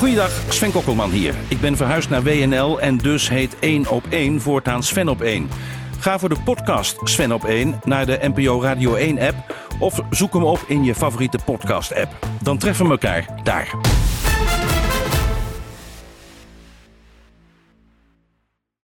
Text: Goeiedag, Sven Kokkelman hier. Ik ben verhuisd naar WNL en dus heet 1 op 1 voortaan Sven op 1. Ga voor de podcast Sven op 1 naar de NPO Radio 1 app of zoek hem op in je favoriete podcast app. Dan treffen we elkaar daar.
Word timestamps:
Goeiedag, 0.00 0.30
Sven 0.48 0.72
Kokkelman 0.72 1.10
hier. 1.10 1.34
Ik 1.48 1.60
ben 1.60 1.76
verhuisd 1.76 2.10
naar 2.10 2.22
WNL 2.22 2.80
en 2.80 2.96
dus 2.96 3.28
heet 3.28 3.58
1 3.58 3.88
op 3.88 4.04
1 4.08 4.40
voortaan 4.40 4.82
Sven 4.82 5.08
op 5.08 5.20
1. 5.20 5.48
Ga 5.98 6.18
voor 6.18 6.28
de 6.28 6.40
podcast 6.44 6.98
Sven 7.04 7.32
op 7.32 7.44
1 7.44 7.80
naar 7.84 8.06
de 8.06 8.18
NPO 8.22 8.62
Radio 8.62 8.94
1 8.94 9.18
app 9.18 9.54
of 9.78 10.00
zoek 10.10 10.32
hem 10.32 10.44
op 10.44 10.64
in 10.66 10.84
je 10.84 10.94
favoriete 10.94 11.38
podcast 11.44 11.94
app. 11.94 12.26
Dan 12.42 12.58
treffen 12.58 12.84
we 12.84 12.90
elkaar 12.90 13.40
daar. 13.42 13.99